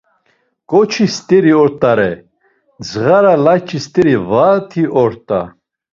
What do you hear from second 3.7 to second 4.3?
steri